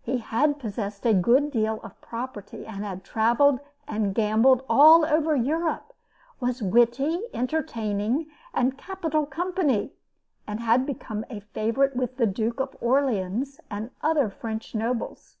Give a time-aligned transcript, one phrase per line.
[0.00, 5.92] He had possessed a good deal of property, had traveled and gambled all over Europe,
[6.40, 9.92] was witty, entertaining, and capital company,
[10.46, 15.36] and had become a favorite with the Duke of Orleans and other French nobles.